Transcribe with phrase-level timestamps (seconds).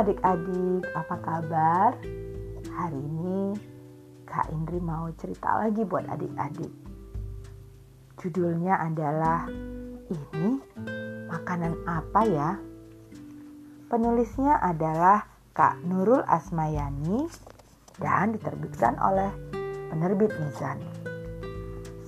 [0.00, 1.92] adik-adik, apa kabar?
[2.72, 3.52] Hari ini
[4.24, 6.72] Kak Indri mau cerita lagi buat adik-adik.
[8.16, 9.44] Judulnya adalah
[10.08, 10.56] Ini
[11.28, 12.56] makanan apa ya?
[13.92, 17.28] Penulisnya adalah Kak Nurul Asmayani
[18.00, 19.28] dan diterbitkan oleh
[19.92, 20.80] penerbit Mizan.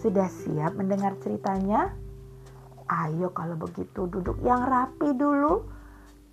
[0.01, 1.93] Sudah siap mendengar ceritanya?
[2.89, 5.82] Ayo kalau begitu duduk yang rapi dulu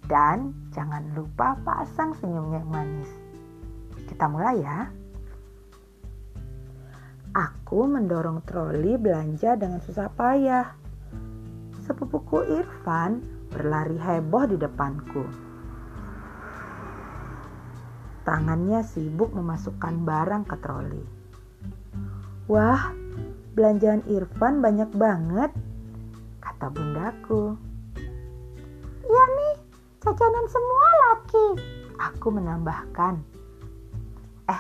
[0.08, 3.12] dan jangan lupa pasang senyumnya yang manis.
[4.08, 4.80] Kita mulai ya.
[7.30, 10.74] Aku mendorong troli belanja dengan susah payah.
[11.86, 13.22] Sepupuku Irfan
[13.54, 15.26] berlari heboh di depanku.
[18.26, 21.04] Tangannya sibuk memasukkan barang ke troli.
[22.50, 22.94] Wah,
[23.54, 25.54] belanjaan Irfan banyak banget,
[26.42, 27.58] kata bundaku.
[29.06, 29.49] Iya nih,
[30.00, 31.48] jajanan semua laki.
[32.00, 33.20] Aku menambahkan.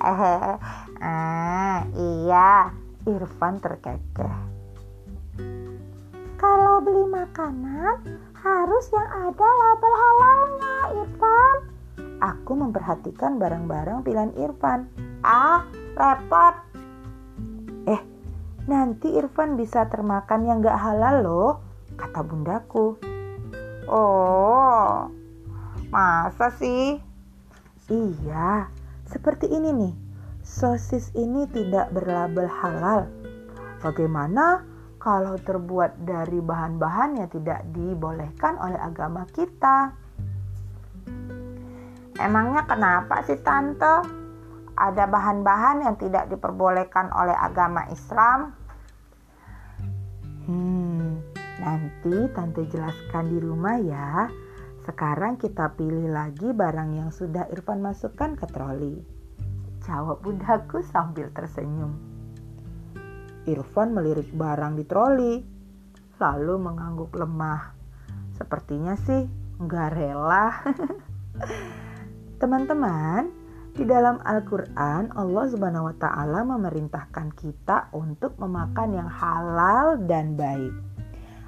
[0.00, 2.72] ah, iya,
[3.04, 4.36] Irfan terkekeh.
[6.38, 11.56] Kalau beli makanan harus yang ada label halalnya, Irfan.
[12.22, 14.86] Aku memperhatikan barang-barang pilihan Irfan.
[15.26, 15.66] Ah,
[15.98, 16.54] repot.
[17.90, 18.00] Eh,
[18.70, 21.50] nanti Irfan bisa termakan yang gak halal loh,
[21.98, 23.11] kata bundaku.
[23.90, 25.10] Oh,
[25.90, 27.02] masa sih?
[27.90, 28.70] Iya,
[29.10, 29.94] seperti ini nih.
[30.46, 33.10] Sosis ini tidak berlabel halal.
[33.82, 34.62] Bagaimana
[35.02, 39.90] kalau terbuat dari bahan-bahan yang tidak dibolehkan oleh agama kita?
[42.22, 44.06] Emangnya kenapa sih tante?
[44.78, 48.54] Ada bahan-bahan yang tidak diperbolehkan oleh agama Islam?
[50.46, 50.81] Hmm,
[51.62, 54.26] nanti tante jelaskan di rumah ya.
[54.82, 58.98] Sekarang kita pilih lagi barang yang sudah Irfan masukkan ke troli.
[59.86, 61.94] Jawab bundaku sambil tersenyum.
[63.46, 65.34] Irfan melirik barang di troli,
[66.18, 67.74] lalu mengangguk lemah.
[68.34, 69.26] Sepertinya sih
[69.62, 70.50] nggak rela.
[72.42, 73.30] Teman-teman,
[73.72, 80.91] di dalam Al-Quran Allah Subhanahu wa Ta'ala memerintahkan kita untuk memakan yang halal dan baik.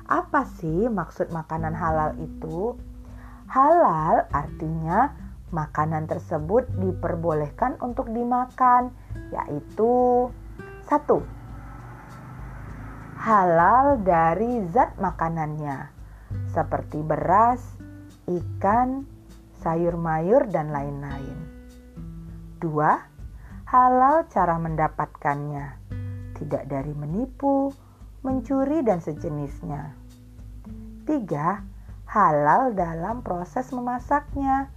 [0.04, 2.76] Apa sih maksud makanan halal itu?
[3.48, 5.12] Halal artinya
[5.52, 8.92] makanan tersebut diperbolehkan untuk dimakan,
[9.32, 10.28] yaitu
[10.84, 11.24] satu
[13.24, 15.88] halal dari zat makanannya,
[16.52, 17.64] seperti beras,
[18.28, 19.08] ikan,
[19.64, 21.38] sayur mayur, dan lain-lain.
[22.60, 23.00] Dua,
[23.64, 25.66] halal cara mendapatkannya,
[26.36, 27.72] tidak dari menipu,
[28.24, 29.92] mencuri, dan sejenisnya.
[31.04, 31.60] Tiga,
[32.08, 34.72] halal dalam proses memasaknya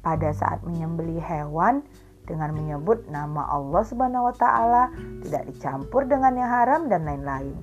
[0.00, 1.84] pada saat menyembeli hewan
[2.24, 4.88] dengan menyebut nama Allah Subhanahu wa taala,
[5.24, 7.56] tidak dicampur dengan yang haram dan lain-lain.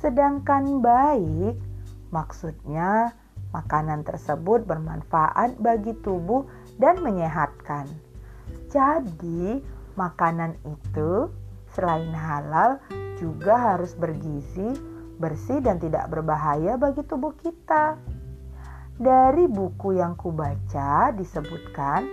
[0.00, 1.60] Sedangkan baik
[2.08, 3.12] maksudnya
[3.52, 6.48] makanan tersebut bermanfaat bagi tubuh
[6.80, 7.88] dan menyehatkan.
[8.70, 9.58] Jadi,
[9.98, 11.28] makanan itu
[11.74, 12.80] selain halal
[13.20, 14.74] juga harus bergizi,
[15.20, 18.00] bersih dan tidak berbahaya bagi tubuh kita.
[19.00, 22.04] Dari buku yang kubaca disebutkan,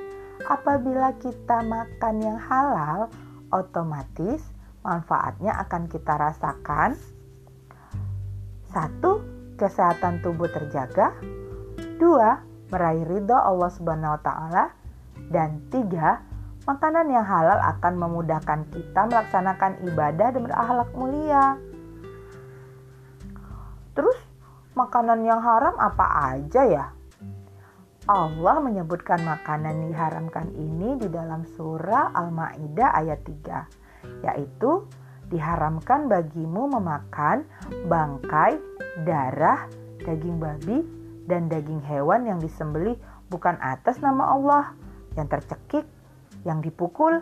[0.48, 3.12] apabila kita makan yang halal,
[3.52, 4.44] otomatis
[4.84, 6.96] manfaatnya akan kita rasakan.
[8.72, 9.24] Satu,
[9.60, 11.12] kesehatan tubuh terjaga.
[12.00, 12.40] Dua,
[12.72, 14.66] meraih ridho Allah Subhanahu wa taala.
[15.28, 16.24] Dan tiga,
[16.68, 21.56] makanan yang halal akan memudahkan kita melaksanakan ibadah dan berakhlak mulia.
[23.96, 24.20] Terus
[24.76, 26.86] makanan yang haram apa aja ya?
[28.08, 34.88] Allah menyebutkan makanan diharamkan ini di dalam surah Al-Maidah ayat 3, yaitu
[35.28, 37.44] diharamkan bagimu memakan
[37.92, 38.56] bangkai,
[39.04, 39.68] darah,
[40.08, 40.88] daging babi,
[41.28, 42.96] dan daging hewan yang disembelih
[43.28, 44.64] bukan atas nama Allah,
[45.20, 45.84] yang tercekik,
[46.48, 47.20] yang dipukul,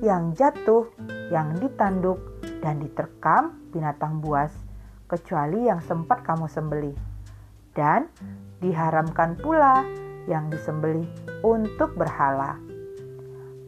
[0.00, 0.88] yang jatuh,
[1.28, 2.16] yang ditanduk,
[2.64, 4.48] dan diterkam binatang buas
[5.04, 6.96] kecuali yang sempat kamu sembelih.
[7.76, 8.08] Dan
[8.64, 9.84] diharamkan pula
[10.24, 11.04] yang disembelih
[11.44, 12.56] untuk berhala.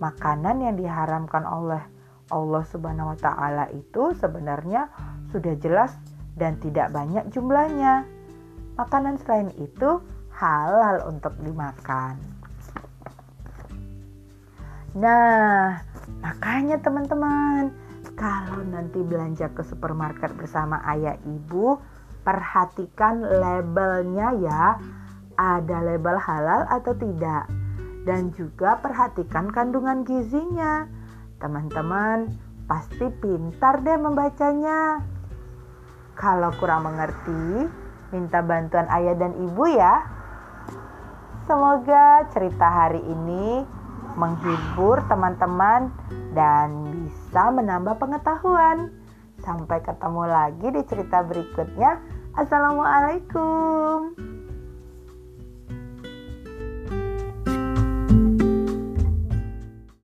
[0.00, 1.84] Makanan yang diharamkan oleh
[2.32, 4.88] Allah Subhanahu wa taala itu sebenarnya
[5.28, 5.92] sudah jelas
[6.40, 8.08] dan tidak banyak jumlahnya.
[8.80, 10.02] Makanan selain itu
[10.34, 12.33] halal untuk dimakan.
[14.94, 15.82] Nah,
[16.22, 17.74] makanya teman-teman,
[18.14, 21.82] kalau nanti belanja ke supermarket bersama ayah ibu,
[22.22, 24.64] perhatikan labelnya ya.
[25.34, 27.50] ada label halal atau tidak.
[28.06, 30.86] Dan juga perhatikan kandungan gizinya.
[31.42, 32.30] Teman-teman
[32.70, 35.02] pasti pintar deh membacanya.
[36.14, 37.66] Kalau kurang mengerti,
[38.14, 40.06] minta bantuan ayah dan ibu ya.
[41.50, 43.66] Semoga cerita hari ini
[44.14, 45.90] menghibur teman-teman
[46.34, 48.90] dan bisa menambah pengetahuan.
[49.42, 52.00] Sampai ketemu lagi di cerita berikutnya.
[52.34, 54.33] Assalamualaikum.